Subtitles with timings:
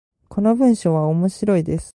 [0.29, 1.89] この文章は面白いです。